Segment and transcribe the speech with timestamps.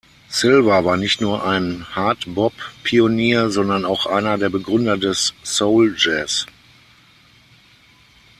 [0.29, 6.47] Silver war nicht nur ein Hard-Bop-Pionier, sondern auch einer der Begründer des Soul-Jazz.